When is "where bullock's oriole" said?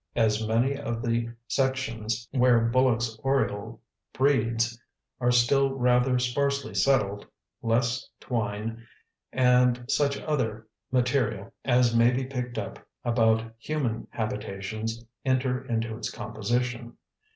2.31-3.79